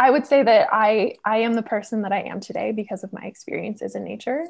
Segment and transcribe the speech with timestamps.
[0.00, 3.12] I would say that I I am the person that I am today because of
[3.12, 4.46] my experiences in nature.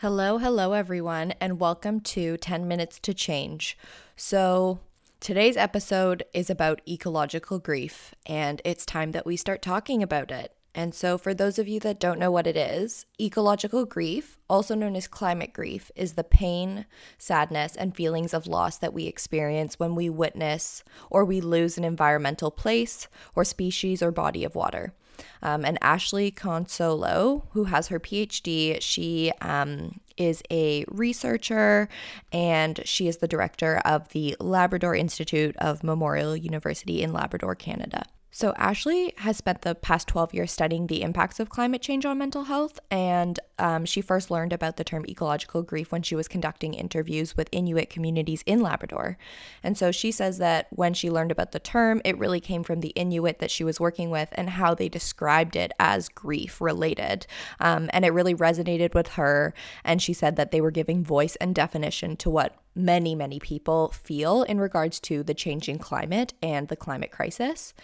[0.00, 3.76] Hello, hello everyone, and welcome to 10 Minutes to Change.
[4.16, 4.80] So,
[5.20, 10.54] today's episode is about ecological grief, and it's time that we start talking about it.
[10.74, 14.74] And so, for those of you that don't know what it is, ecological grief, also
[14.74, 19.78] known as climate grief, is the pain, sadness, and feelings of loss that we experience
[19.78, 23.06] when we witness or we lose an environmental place
[23.36, 24.94] or species or body of water.
[25.42, 31.88] Um, and Ashlee Cunsolo, who has her PhD, she um, is a researcher
[32.32, 38.04] and she is the director of the Labrador Institute of Memorial University in Labrador, Canada.
[38.36, 42.18] So, Ashlee has spent the past 12 years studying the impacts of climate change on
[42.18, 46.26] mental health, and um, she first learned about the term ecological grief when she was
[46.26, 49.18] conducting interviews with Inuit communities in Labrador.
[49.62, 52.80] And so she says that when she learned about the term, it really came from
[52.80, 57.28] the Inuit that she was working with and how they described it as grief related.
[57.60, 61.36] Um, and it really resonated with her, and she said that they were giving voice
[61.36, 66.68] and definition to what many, many people feel in regards to the changing climate and
[66.68, 67.74] the climate crisis.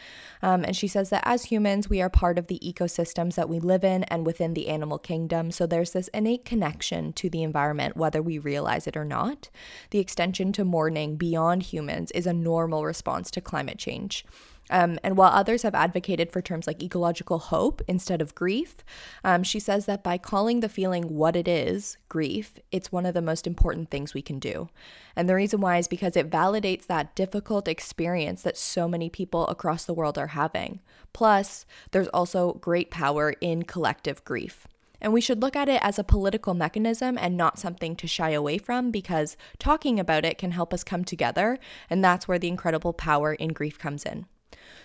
[0.42, 3.60] Um, and she says that as humans, we are part of the ecosystems that we
[3.60, 5.50] live in and within the animal kingdom.
[5.50, 9.48] So there's this innate connection to the environment, whether we realize it or not.
[9.90, 14.24] The extension to mourning beyond humans is a normal response to climate change.
[14.70, 18.76] Um, and while others have advocated for terms like ecological hope instead of grief,
[19.24, 23.14] um, she says that by calling the feeling what it is, grief, it's one of
[23.14, 24.68] the most important things we can do.
[25.16, 29.46] And the reason why is because it validates that difficult experience that so many people
[29.48, 30.80] across the world are having.
[31.12, 34.68] Plus, there's also great power in collective grief.
[35.00, 38.30] And we should look at it as a political mechanism and not something to shy
[38.30, 41.58] away from because talking about it can help us come together.
[41.88, 44.26] And that's where the incredible power in grief comes in.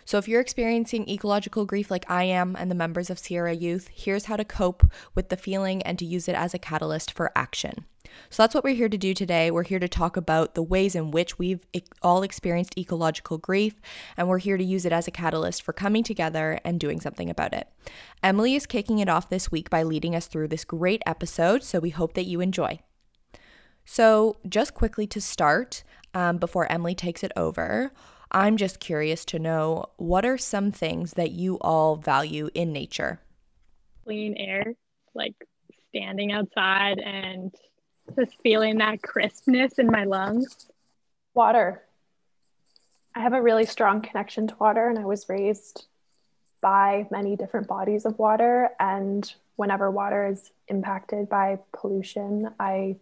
[0.06, 3.90] So, if you're experiencing ecological grief like I am and the members of Sierra Youth,
[3.92, 7.32] here's how to cope with the feeling and to use it as a catalyst for
[7.36, 7.86] action.
[8.30, 9.50] So, that's what we're here to do today.
[9.50, 11.66] We're here to talk about the ways in which we've
[12.04, 13.82] all experienced ecological grief,
[14.16, 17.30] and we're here to use it as a catalyst for coming together and doing something
[17.30, 17.68] about it.
[18.22, 21.80] Emily is kicking it off this week by leading us through this great episode, so
[21.80, 22.80] we hope that you enjoy.
[23.86, 25.84] So, just quickly to start,
[26.14, 27.92] um, before Emily takes it over,
[28.32, 33.22] I'm just curious to know what are some things that you all value in nature?
[34.04, 34.74] Clean air,
[35.14, 35.36] like
[35.90, 37.54] standing outside and
[38.16, 40.68] just feeling that crispness in my lungs.
[41.34, 41.84] Water.
[43.16, 45.86] I have a really strong connection to water, and I was raised
[46.62, 48.70] by many different bodies of water.
[48.80, 52.98] And whenever water is impacted by pollution, I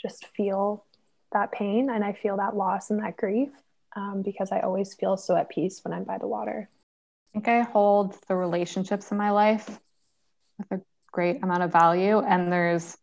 [0.00, 0.84] just feel
[1.32, 3.50] that pain and I feel that loss and that grief
[3.96, 6.68] um, because I always feel so at peace when I'm by the water.
[7.34, 9.80] I think I hold the relationships in my life
[10.58, 12.96] with a great amount of value, and there's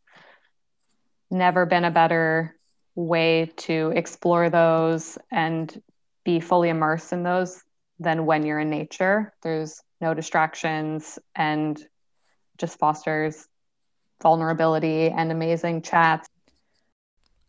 [1.29, 2.56] never been a better
[2.96, 5.81] way to explore those and
[6.24, 7.62] be fully immersed in those
[8.00, 9.34] than when you're in nature.
[9.44, 11.81] There's no distractions and
[12.58, 13.47] just fosters
[14.22, 16.28] vulnerability and amazing chats.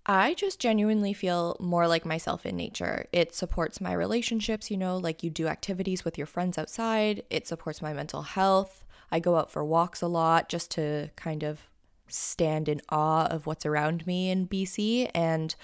[0.05, 3.07] I just genuinely feel more like myself in nature.
[3.13, 7.23] It supports my relationships, you know, like you do activities with your friends outside.
[7.31, 8.85] It supports my mental health.
[9.13, 11.69] I go out for walks a lot just to kind of
[12.09, 15.11] stand in awe of what's around me in BC.
[15.15, 15.55] And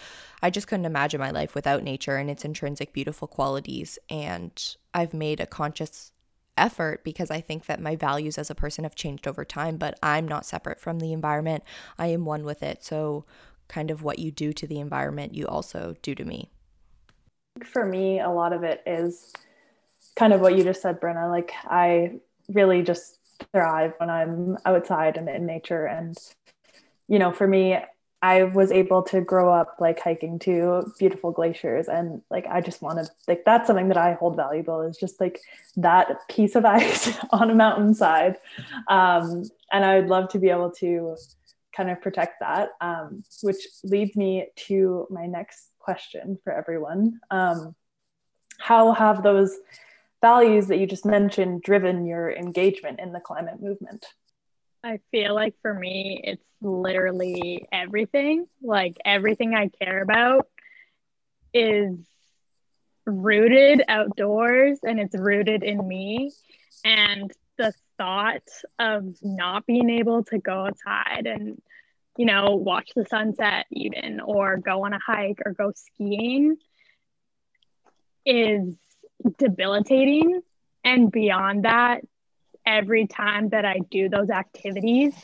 [0.41, 3.99] I just couldn't imagine my life without nature and its intrinsic beautiful qualities.
[4.09, 4.53] And
[4.95, 6.13] I've made a conscious
[6.57, 9.99] effort because I think that my values as a person have changed over time, but
[10.03, 11.65] I'm not separate from the environment.
[11.99, 12.85] I am one with it.
[12.85, 13.25] So
[13.69, 16.51] kind of what you do to the environment, you also do to me?
[17.65, 19.33] For me, a lot of it is
[20.17, 21.31] kind of what you just said, Brenna.
[21.31, 23.19] Like, I really just
[23.53, 25.87] thrive when I'm outside and in nature.
[25.87, 26.17] And,
[27.09, 27.79] you know, for me,
[28.21, 32.83] I was able to grow up like hiking to beautiful glaciers and like I just
[32.83, 35.41] want to like that's something that I hold valuable is just like
[35.77, 38.39] that piece of ice on a mountainside
[38.89, 41.17] um, and I would love to be able to
[41.79, 47.21] kind of protect that, um, which leads me to my next question for everyone.
[47.31, 47.77] Um,
[48.59, 49.57] how have those
[50.21, 54.05] values that you just mentioned driven your engagement in the climate movement?
[54.83, 58.47] I feel like for me, it's literally everything.
[58.61, 60.49] Like everything I care about
[61.55, 61.95] is
[63.07, 66.33] rooted outdoors and it's rooted in me.
[66.85, 68.49] And the thought
[68.79, 71.61] of not being able to go outside and
[72.19, 76.57] you know, watch the sunset even, or go on a hike or go skiing
[78.27, 78.75] is
[79.39, 80.43] debilitating.
[80.83, 82.03] And beyond that,
[82.67, 85.15] every time that I do those activities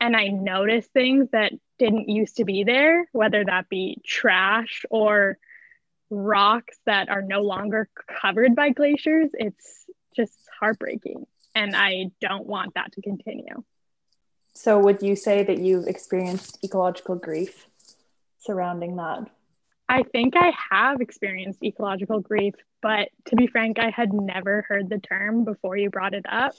[0.00, 5.36] and I notice things that didn't used to be there, whether that be trash or
[6.08, 7.90] rocks that are no longer
[8.22, 9.84] covered by glaciers, it's
[10.16, 11.26] just heartbreaking.
[11.58, 13.64] And I don't want that to continue.
[14.54, 17.66] So, would you say that you've experienced ecological grief
[18.38, 19.28] surrounding that?
[19.88, 24.88] I think I have experienced ecological grief, but to be frank, I had never heard
[24.88, 26.54] the term before you brought it up.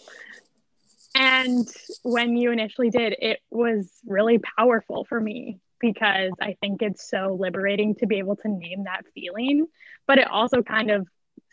[1.16, 1.66] And
[2.04, 7.38] when you initially did, it was really powerful for me because I think it's so
[7.40, 9.68] liberating to be able to name that feeling.
[10.08, 11.08] But it also kind of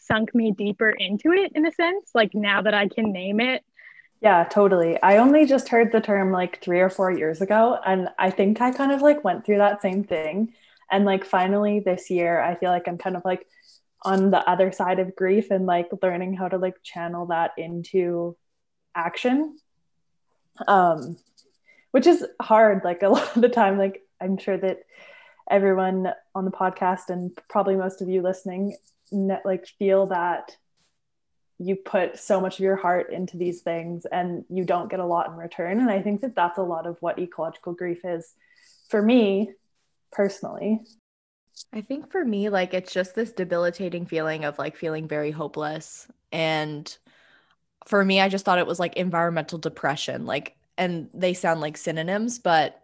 [0.06, 2.10] sunk me deeper into it in a sense.
[2.14, 3.64] Like now that I can name it.
[4.20, 5.00] Yeah, totally.
[5.02, 7.78] I only just heard the term like three or four years ago.
[7.84, 10.54] And I think I kind of like went through that same thing
[10.90, 13.46] and like finally this year i feel like i'm kind of like
[14.02, 18.36] on the other side of grief and like learning how to like channel that into
[18.94, 19.56] action
[20.68, 21.16] um
[21.90, 24.80] which is hard like a lot of the time like i'm sure that
[25.50, 28.76] everyone on the podcast and probably most of you listening
[29.10, 30.56] like feel that
[31.58, 35.06] you put so much of your heart into these things and you don't get a
[35.06, 38.34] lot in return and i think that that's a lot of what ecological grief is
[38.88, 39.50] for me
[40.12, 40.80] personally.
[41.72, 46.06] I think for me, like it's just this debilitating feeling of like feeling very hopeless.
[46.32, 46.96] And
[47.86, 50.26] for me, I just thought it was like environmental depression.
[50.26, 52.82] Like, and they sound like synonyms, but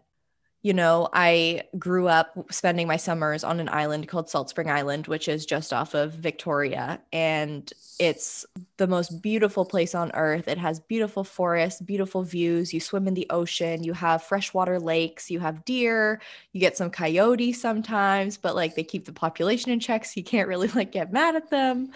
[0.62, 5.08] you know, I grew up spending my summers on an island called Salt Spring Island,
[5.08, 7.00] which is just off of Victoria.
[7.12, 10.46] And it's the most beautiful place on earth.
[10.46, 12.72] It has beautiful forests, beautiful views.
[12.72, 16.20] You swim in the ocean, you have freshwater lakes, you have deer,
[16.52, 20.04] you get some coyotes sometimes, but like they keep the population in check.
[20.04, 21.90] So you can't really like get mad at them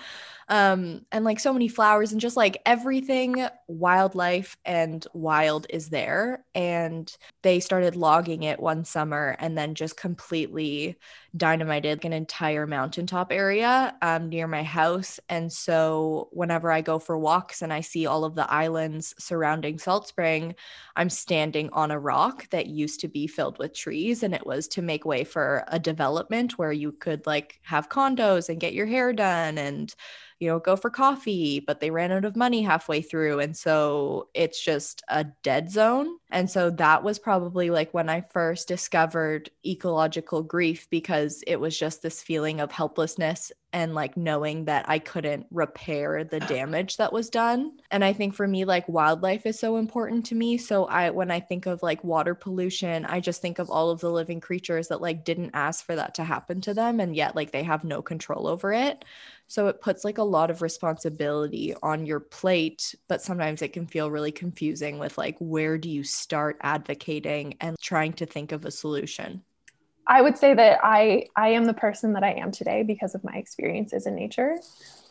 [0.49, 6.45] um and like so many flowers and just like everything wildlife and wild is there.
[6.55, 10.97] And they started logging it one summer and then just completely
[11.37, 15.21] dynamited an entire mountaintop area um, near my house.
[15.29, 19.79] And so whenever i go for walks and i see all of the islands surrounding
[19.79, 20.55] salt spring
[20.97, 24.69] i'm standing on a rock that used to be filled with trees and it was
[24.69, 28.87] to make way for a development where you could like have condos and get your
[28.87, 29.95] hair done and
[30.39, 33.41] you know, go for coffee, but they ran out of money halfway through.
[33.41, 36.19] And so it's just a dead zone.
[36.31, 41.79] And so that was probably like when I first discovered ecological grief because it was
[41.79, 47.13] just this feeling of helplessness and like knowing that I couldn't repair the damage that
[47.13, 47.73] was done.
[47.91, 50.57] And I think for me like wildlife is so important to me.
[50.57, 54.01] So I when I think of like water pollution, I just think of all of
[54.01, 57.37] the living creatures that like didn't ask for that to happen to them and yet
[57.37, 59.05] like they have no control over it.
[59.49, 63.87] So it puts like a lot of responsibility on your plate, but sometimes it can
[63.87, 68.65] feel really confusing with like, where do you start advocating and trying to think of
[68.65, 69.43] a solution?
[70.07, 73.25] I would say that I I am the person that I am today because of
[73.25, 74.57] my experiences in nature.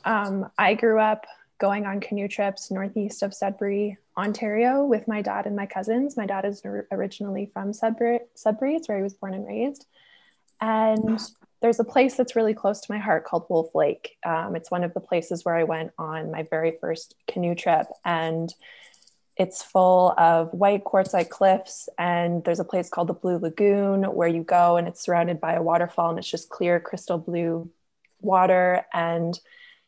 [0.05, 1.25] Um, I grew up
[1.57, 6.17] going on canoe trips northeast of Sudbury, Ontario, with my dad and my cousins.
[6.17, 6.61] My dad is
[6.91, 9.85] originally from Sudbury, Sudbury, it's where he was born and raised.
[10.61, 11.19] And
[11.65, 14.17] there's a place that's really close to my heart called Wolf Lake.
[14.23, 17.87] Um, it's one of the places where I went on my very first canoe trip,
[18.05, 18.53] and
[19.35, 21.89] it's full of white quartzite cliffs.
[21.97, 25.53] And there's a place called the Blue Lagoon where you go, and it's surrounded by
[25.53, 27.67] a waterfall, and it's just clear, crystal blue
[28.21, 28.85] water.
[28.93, 29.33] And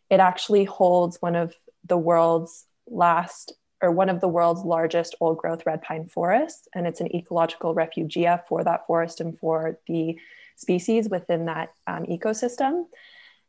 [0.10, 1.53] it actually holds one of
[1.86, 3.53] the world's last
[3.84, 6.67] or one of the world's largest old growth red pine forests.
[6.74, 10.17] And it's an ecological refugia for that forest and for the
[10.57, 12.85] species within that um, ecosystem.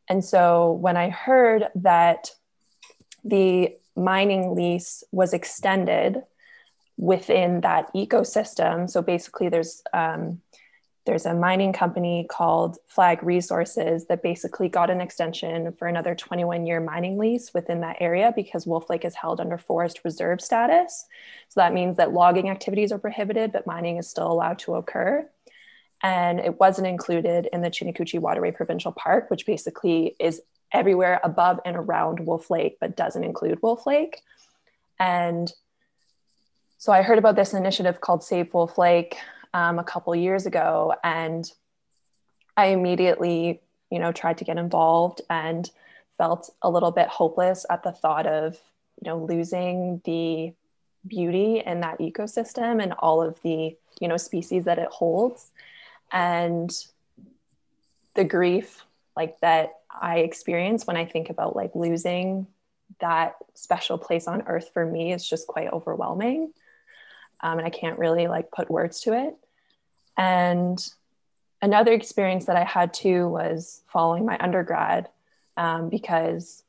[0.07, 2.31] And so when I heard that
[3.23, 6.23] the mining lease was extended
[6.97, 10.41] within that ecosystem, so basically there's um,
[11.05, 16.67] there's a mining company called Flag Resources that basically got an extension for another 21
[16.67, 21.07] year mining lease within that area because Wolf Lake is held under forest reserve status.
[21.47, 25.27] So that means that logging activities are prohibited, but mining is still allowed to occur
[26.01, 30.41] and it wasn't included in the Chiniguchi Waterway Provincial Park, which basically is
[30.71, 34.21] everywhere above and around Wolf Lake, but doesn't include Wolf Lake.
[34.99, 35.51] And
[36.77, 39.17] so I heard about this initiative called Save Wolf Lake
[39.53, 41.51] um, a couple years ago, and
[42.55, 45.69] I immediately, you know, tried to get involved and
[46.17, 48.57] felt a little bit hopeless at the thought of,
[49.01, 50.53] you know, losing the
[51.07, 55.51] beauty in that ecosystem and all of the you know species that it holds
[56.11, 56.71] and
[58.15, 58.85] the grief
[59.15, 62.47] like that i experience when i think about like losing
[62.99, 66.51] that special place on earth for me is just quite overwhelming.
[67.41, 69.35] Um, and i can't really like put words to it.
[70.17, 70.85] And
[71.61, 75.07] another experience that i had too was following my undergrad
[75.57, 76.63] um, because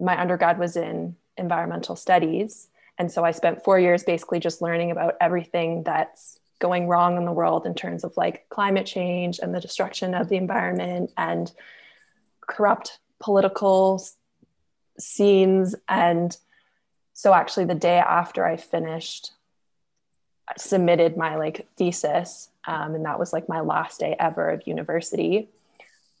[0.00, 2.68] my undergrad was in environmental studies.
[2.96, 7.24] And so i spent four years basically just learning about everything that's going wrong in
[7.24, 11.52] the world in terms of like climate change and the destruction of the environment and
[12.40, 14.04] corrupt political
[14.98, 15.74] scenes.
[15.88, 16.36] And
[17.18, 19.32] so actually the day after i finished
[20.48, 24.66] I submitted my like thesis um, and that was like my last day ever of
[24.68, 25.48] university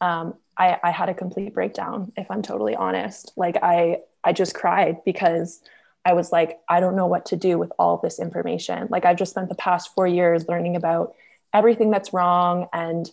[0.00, 3.32] um, I, I had a complete breakdown if i'm totally honest.
[3.36, 5.62] Like i i just cried because
[6.04, 9.16] i was like i don't know what to do with all this information like i've
[9.16, 11.14] just spent the past four years learning about
[11.52, 13.10] everything that's wrong and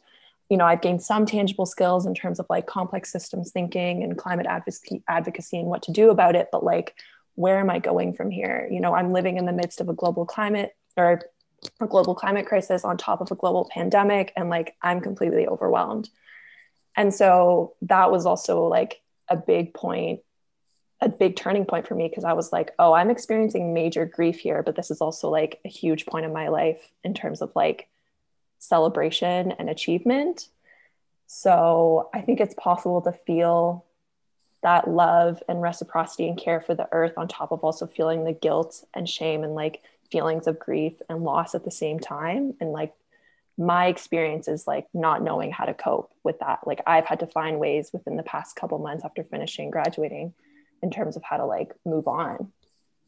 [0.50, 4.18] you know, I've gained some tangible skills in terms of like complex systems thinking and
[4.18, 6.50] climate advocacy, advocacy and what to do about it.
[6.52, 6.96] But like,
[7.36, 8.68] where am I going from here?
[8.72, 11.22] You know, I'm living in the midst of a global climate or
[11.82, 16.10] a global climate crisis on top of a global pandemic, and like, I'm completely overwhelmed.
[16.96, 20.22] And so that was also like a big point,
[21.02, 24.40] a big turning point for me because I was like, oh, I'm experiencing major grief
[24.40, 27.52] here, but this is also like a huge point in my life in terms of
[27.56, 27.88] like
[28.60, 30.50] celebration and achievement.
[31.28, 33.86] So I think it's possible to feel
[34.64, 38.34] that love and reciprocity and care for the earth on top of also feeling the
[38.34, 42.54] guilt and shame and like feelings of grief and loss at the same time.
[42.60, 42.94] And like
[43.58, 46.66] my experience is like not knowing how to cope with that.
[46.66, 50.34] Like I've had to find ways within the past couple months after finishing graduating
[50.86, 52.52] in terms of how to like move on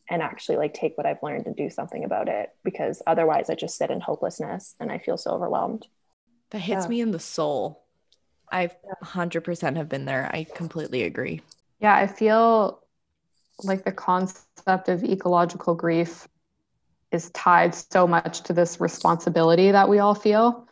[0.09, 3.55] and actually like take what I've learned and do something about it because otherwise I
[3.55, 5.85] just sit in hopelessness and I feel so overwhelmed.
[6.49, 6.89] That hits yeah.
[6.89, 7.83] me in the soul.
[8.51, 10.27] I've 100% have been there.
[10.33, 11.41] I completely agree.
[11.79, 12.81] Yeah, I feel
[13.63, 16.27] like the concept of ecological grief
[17.11, 20.67] is tied so much to this responsibility that we all feel.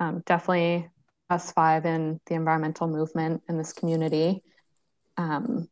[0.00, 0.90] Um, definitely
[1.30, 4.42] us five in the environmental movement in this community.
[5.16, 5.68] Um,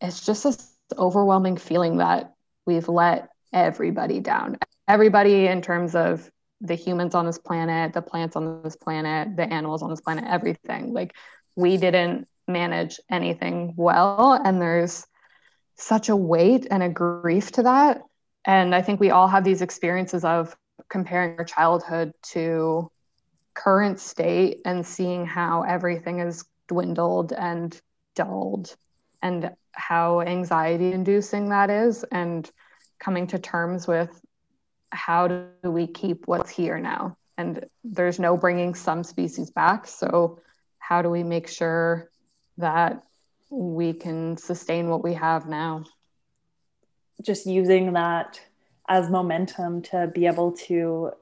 [0.00, 2.34] it's just this overwhelming feeling that
[2.66, 4.58] we've let everybody down.
[4.88, 6.30] Everybody, in terms of
[6.60, 10.24] the humans on this planet, the plants on this planet, the animals on this planet,
[10.26, 10.92] everything.
[10.92, 11.14] Like,
[11.56, 14.40] we didn't manage anything well.
[14.44, 15.06] And there's
[15.76, 18.02] such a weight and a grief to that.
[18.44, 20.56] And I think we all have these experiences of
[20.88, 22.90] comparing our childhood to
[23.54, 27.78] current state and seeing how everything is dwindled and
[28.14, 28.74] dulled
[29.22, 32.50] and how anxiety inducing that is and
[32.98, 34.20] coming to terms with
[34.90, 37.16] how do we keep what's here now.
[37.38, 39.86] And there's no bringing some species back.
[39.86, 40.40] So
[40.78, 42.10] how do we make sure
[42.58, 43.02] that
[43.48, 45.84] we can sustain what we have now?
[47.22, 48.40] Just using that
[48.88, 51.12] as momentum to be able to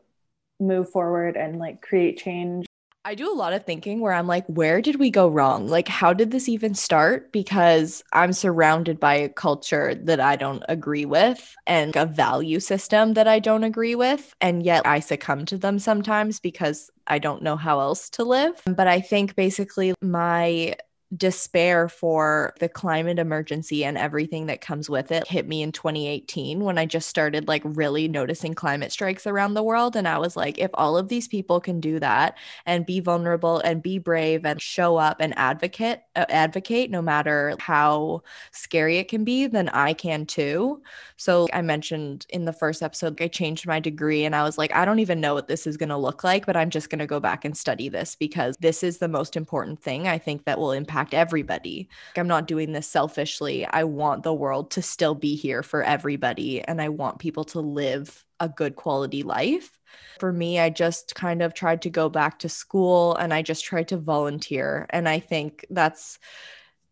[0.59, 2.68] move forward and like create change
[3.05, 5.69] I do a lot of thinking where I'm like, where did we go wrong?
[5.69, 7.33] Like, how did this even start?
[7.33, 13.15] Because I'm surrounded by a culture that I don't agree with and a value system
[13.15, 14.35] that I don't agree with.
[14.41, 18.61] And yet I succumb to them sometimes because I don't know how else to live.
[18.67, 20.75] But I think basically my
[21.17, 26.61] despair for the climate emergency and everything that comes with it hit me in 2018
[26.61, 29.97] when I just started like really noticing climate strikes around the world.
[29.97, 32.37] And I was like, if all of these people can do that
[32.67, 37.57] and be vulnerable and be brave and show up and advocate, uh, advocate no matter
[37.59, 40.83] how scary it can be, then I can too.
[41.17, 44.75] So I mentioned in the first episode, I changed my degree and I was like,
[44.75, 46.99] I don't even know what this is going to look like, but I'm just going
[46.99, 50.45] to go back and study this because this is the most important thing I think
[50.45, 51.89] that will impact impact everybody.
[52.17, 53.65] I'm not doing this selfishly.
[53.67, 57.61] I want the world to still be here for everybody and I want people to
[57.61, 59.79] live a good quality life.
[60.19, 63.65] For me, I just kind of tried to go back to school and I just
[63.65, 64.87] tried to volunteer.
[64.91, 66.19] And I think that's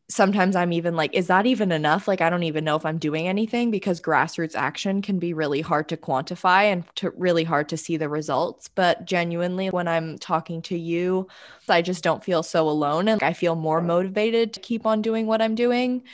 [0.08, 2.06] sometimes I'm even like, is that even enough?
[2.06, 5.60] Like, I don't even know if I'm doing anything because grassroots action can be really
[5.60, 8.68] hard to quantify and to really hard to see the results.
[8.68, 11.26] But genuinely, when I'm talking to you,
[11.68, 15.26] I just don't feel so alone and I feel more motivated to keep on doing
[15.26, 16.04] what I'm doing.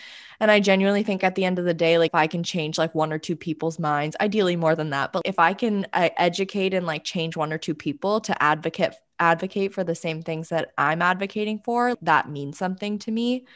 [0.40, 2.78] And I genuinely think at the end of the day, like if I can change
[2.78, 6.08] like one or two people's minds, ideally more than that, but if I can uh,
[6.16, 10.48] educate and like change one or two people to advocate advocate for the same things
[10.48, 13.46] that I'm advocating for, that means something to me.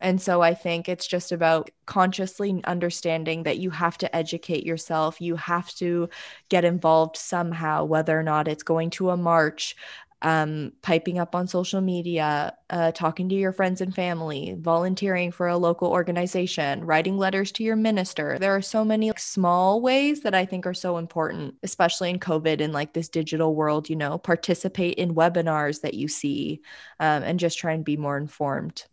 [0.00, 5.20] And so I think it's just about consciously understanding that you have to educate yourself.
[5.20, 6.08] You have to
[6.48, 9.76] get involved somehow, whether or not it's going to a march,
[10.22, 15.46] um, piping up on social media, uh, talking to your friends and family, volunteering for
[15.46, 18.36] a local organization, writing letters to your minister.
[18.38, 22.18] There are so many like, small ways that I think are so important, especially in
[22.18, 23.88] COVID and like this digital world.
[23.88, 26.62] You know, participate in webinars that you see
[26.98, 28.84] um, and just try and be more informed.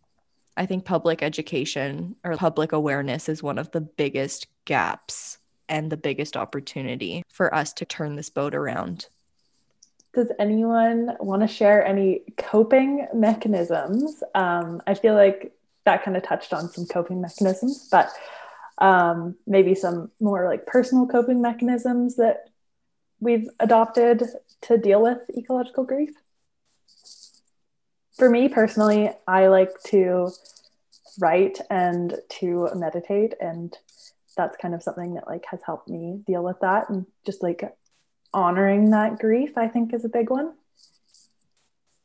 [0.56, 5.96] I think public education or public awareness is one of the biggest gaps and the
[5.96, 9.08] biggest opportunity for us to turn this boat around.
[10.14, 14.22] Does anyone want to share any coping mechanisms?
[14.34, 15.52] Um, I feel like
[15.84, 18.10] that kind of touched on some coping mechanisms, but
[18.78, 22.50] um, maybe some more like personal coping mechanisms that
[23.20, 24.22] we've adopted
[24.62, 26.10] to deal with ecological grief.
[28.16, 30.30] For me personally, I like to
[31.18, 33.76] write and to meditate, and
[34.36, 37.62] that's kind of something that like has helped me deal with that and just like
[38.32, 40.52] honoring that grief, I think is a big one.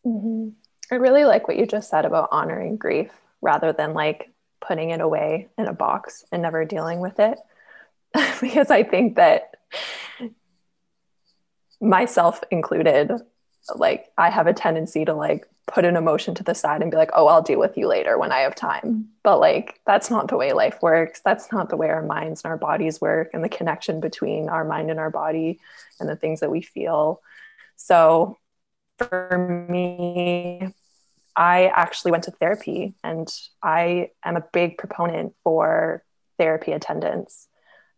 [0.06, 0.50] Mm-hmm.
[0.92, 5.02] I really like what you just said about honoring grief rather than like putting it
[5.02, 7.38] away in a box and never dealing with it.
[8.42, 9.56] because I think that
[11.80, 13.12] myself included,
[13.76, 16.98] like I have a tendency to like put an emotion to the side and be
[16.98, 19.10] like, oh, I'll deal with you later when I have time.
[19.24, 21.22] But like, that's not the way life works.
[21.24, 24.66] That's not the way our minds and our bodies work and the connection between our
[24.66, 25.60] mind and our body
[26.00, 27.22] and the things that we feel.
[27.76, 28.38] So
[28.98, 30.74] for me,
[31.36, 33.32] I actually went to therapy and
[33.64, 36.04] I am a big proponent for
[36.38, 37.48] therapy attendance.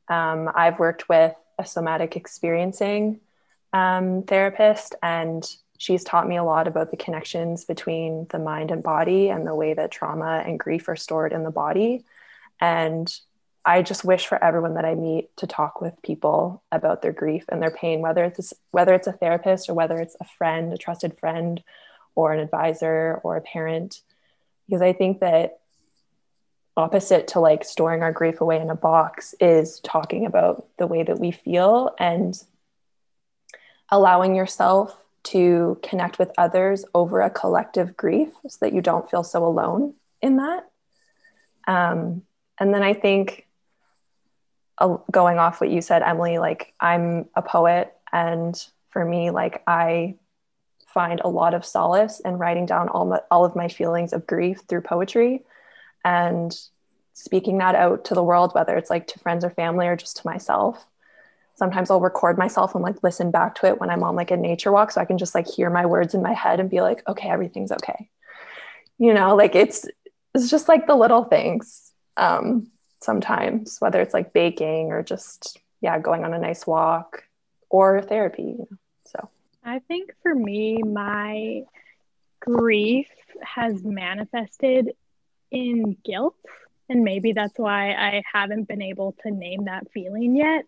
[0.08, 3.22] Um, I've worked with a somatic experiencing
[3.74, 5.46] um, therapist and
[5.77, 9.56] she's taught me a lot about the connections between the mind and body and the
[9.56, 12.06] way that trauma and grief are stored in the body.
[12.62, 13.13] And
[13.65, 17.46] I just wish for everyone that I meet to talk with people about their grief
[17.50, 20.77] and their pain, whether it's whether it's a therapist or whether it's a friend, a
[20.77, 21.62] trusted friend,
[22.15, 24.01] or an advisor or a parent,
[24.68, 25.60] because I think that
[26.76, 31.04] opposite to like storing our grief away in a box is talking about the way
[31.04, 32.41] that we feel and
[33.89, 39.24] allowing yourself to connect with others over a collective grief so that you don't feel
[39.24, 40.69] so alone in that.
[41.67, 42.24] Um,
[42.60, 43.48] and then I think
[44.78, 48.56] uh, going off what you said, Emily, like I'm a poet, and
[48.89, 50.15] for me, like I
[50.93, 54.28] find a lot of solace in writing down all, my, all of my feelings of
[54.28, 55.41] grief through poetry
[56.06, 56.56] and
[57.13, 60.17] speaking that out to the world, whether it's like to friends or family or just
[60.17, 60.86] to myself
[61.56, 64.38] sometimes I'll record myself and like listen back to it when I'm on like a
[64.38, 66.82] nature walk so I can just like hear my words in my head and be
[66.82, 68.10] like, okay, everything's okay.
[68.98, 69.86] You know, like it's
[70.34, 76.00] it's just like the little things um sometimes, whether it's like baking or just yeah,
[76.00, 77.24] going on a nice walk
[77.70, 78.78] or therapy, you know.
[79.06, 79.30] So
[79.63, 81.63] I think for me, my
[82.39, 83.08] grief
[83.42, 84.92] has manifested
[85.52, 86.36] in guilt.
[86.89, 90.66] And maybe that's why I haven't been able to name that feeling yet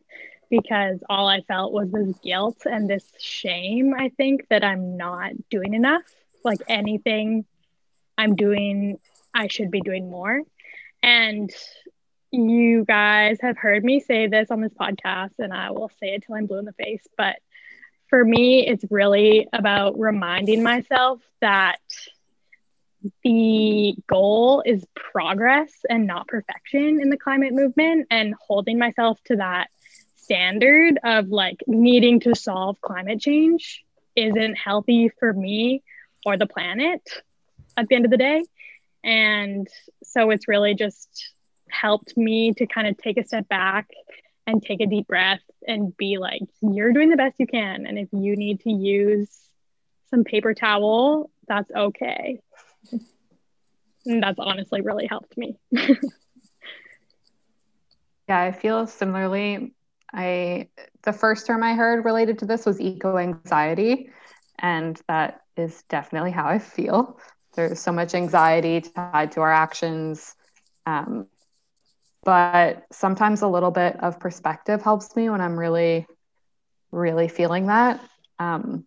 [0.50, 5.32] because all I felt was this guilt and this shame, I think, that I'm not
[5.50, 6.04] doing enough.
[6.44, 7.46] Like anything
[8.18, 9.00] I'm doing,
[9.34, 10.42] I should be doing more.
[11.04, 11.52] And
[12.32, 16.24] you guys have heard me say this on this podcast, and I will say it
[16.26, 17.06] till I'm blue in the face.
[17.18, 17.38] But
[18.10, 21.80] for me, it's really about reminding myself that
[23.24, 29.36] the goal is progress and not perfection in the climate movement, and holding myself to
[29.36, 29.70] that
[30.26, 33.84] standard of like needing to solve climate change
[34.16, 35.84] isn't healthy for me
[36.26, 37.08] or the planet
[37.78, 38.44] at the end of the day.
[39.04, 39.68] And
[40.04, 41.32] so it's really just
[41.70, 43.90] helped me to kind of take a step back
[44.48, 47.86] and take a deep breath and be like, you're doing the best you can.
[47.86, 49.30] And if you need to use
[50.10, 52.40] some paper towel, that's okay.
[54.06, 55.56] and that's honestly really helped me.
[55.72, 55.96] yeah,
[58.30, 59.75] I feel similarly.
[60.16, 60.70] I
[61.04, 64.10] the first term I heard related to this was eco anxiety,
[64.60, 67.20] and that is definitely how I feel.
[67.56, 70.36] There's so much anxiety tied to our actions.
[70.86, 71.28] Um,
[72.24, 76.08] but sometimes a little bit of perspective helps me when I'm really,
[76.92, 78.02] really feeling that.
[78.40, 78.86] Um,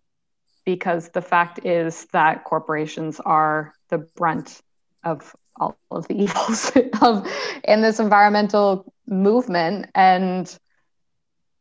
[0.65, 4.61] because the fact is that corporations are the brunt
[5.03, 7.27] of all of the evils of
[7.63, 10.59] in this environmental movement and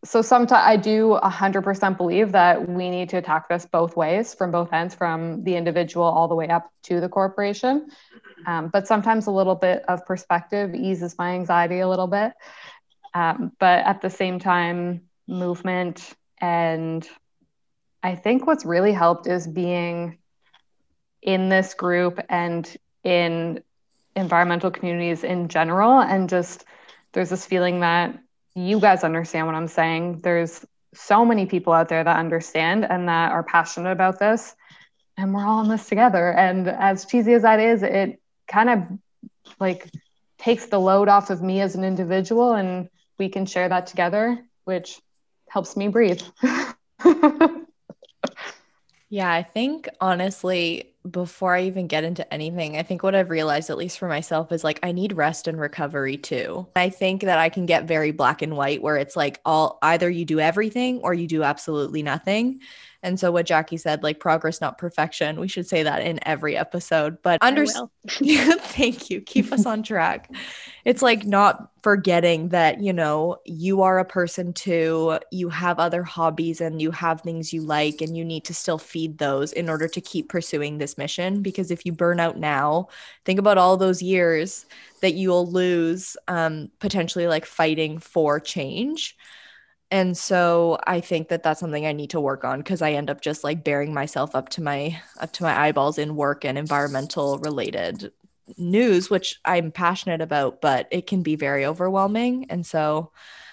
[0.05, 4.51] so sometimes I do 100% believe that we need to attack this both ways, from
[4.51, 7.89] both ends, from the individual all the way up to the corporation.
[8.47, 12.33] Um, but sometimes a little bit of perspective eases my anxiety a little bit.
[13.13, 17.07] Um, but at the same time, movement and
[18.03, 20.19] I think what's really helped is being
[21.21, 23.63] in this group and in
[24.15, 26.01] environmental communities in general.
[26.01, 26.65] And just
[27.13, 28.19] there's this feeling that
[28.55, 30.21] you guys understand what I'm saying.
[30.23, 34.55] There's so many people out there that understand and that are passionate about this.
[35.17, 36.33] And we're all in this together.
[36.33, 38.83] And as cheesy as that is, it kind of
[39.61, 39.91] like
[40.39, 44.39] takes the load off of me as an individual and we can share that together,
[44.65, 45.01] which
[45.49, 46.23] helps me breathe.
[49.11, 53.71] yeah, I think honestly, before I even get into anything, I think what I've realized,
[53.71, 56.67] at least for myself, is like I need rest and recovery too.
[56.77, 60.11] I think that I can get very black and white where it's like all either
[60.11, 62.61] you do everything or you do absolutely nothing.
[63.03, 65.39] And so what Jackie said, like progress, not perfection.
[65.39, 67.23] We should say that in every episode.
[67.23, 69.21] But understand thank you.
[69.21, 70.31] Keep us on track.
[70.85, 75.19] It's like not forgetting that, you know, you are a person too.
[75.31, 78.79] You have other hobbies and you have things you like, and you need to still
[78.79, 81.41] feed those in order to keep pursuing this mission.
[81.41, 82.89] Because if you burn out now,
[83.25, 84.67] think about all those years
[85.03, 89.17] that you'll lose um, potentially like fighting for change
[89.91, 93.11] and so i think that that's something i need to work on because i end
[93.11, 96.59] up just like bearing myself up to my up to my eyeballs in work and
[96.59, 98.13] environmental related
[98.57, 102.47] news which i'm passionate about but it can be very overwhelming.
[102.51, 103.13] And so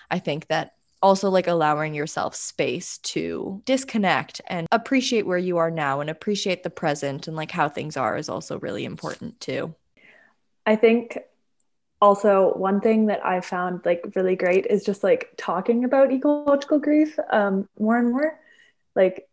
[0.10, 5.70] i think that also like allowing yourself space to disconnect and appreciate where you are
[5.70, 9.76] now and appreciate the present and like how things are is also really important too.
[10.66, 11.20] I think
[12.06, 16.80] also one thing that i found like really great is just like talking about ecological
[16.80, 18.40] grief um, more and more.
[18.96, 19.28] Like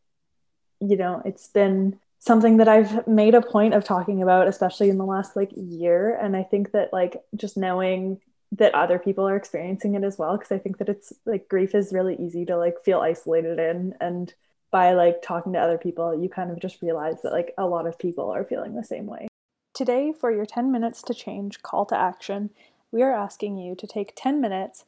[0.80, 4.98] you know it's been something that i've made a point of talking about especially in
[4.98, 6.16] the last like year.
[6.16, 8.20] And i think that like just knowing
[8.52, 11.74] that other people are experiencing it as well because i think that it's like grief
[11.74, 13.94] is really easy to like feel isolated in.
[14.00, 14.32] And
[14.70, 17.87] by like talking to other people you kind of just realize that like a lot
[17.87, 19.28] of people are feeling the same way
[19.74, 22.50] Today, for your 10 minutes to change call to action,
[22.90, 24.85] we are asking you to take 10 minutes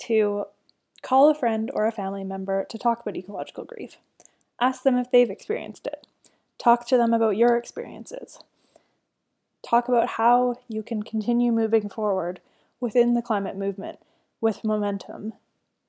[0.00, 0.46] to
[1.02, 3.98] call a friend or a family member to talk about ecological grief.
[4.60, 6.06] Ask them if they've experienced it.
[6.58, 8.40] Talk to them about your experiences.
[9.62, 12.40] Talk about how you can continue moving forward
[12.80, 14.00] within the climate movement
[14.40, 15.34] with momentum,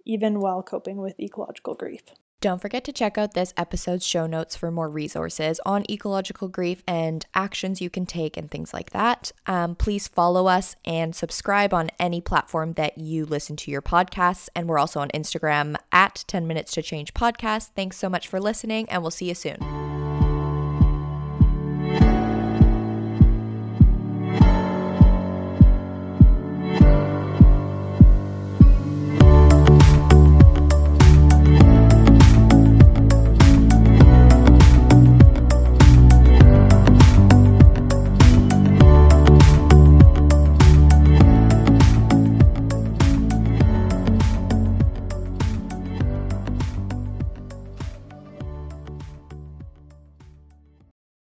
[0.05, 2.03] even while coping with ecological grief.
[2.45, 6.83] Don't forget to check out this episode's show notes for more resources on ecological grief
[6.85, 9.31] and actions you can take and things like that.
[9.47, 14.47] Um, please follow us and subscribe on any platform that you listen to your podcasts.
[14.55, 17.69] And we're also on Instagram at 10 Minutes to Change Podcast.
[17.75, 19.84] Thanks so much for listening, and we'll see you soon.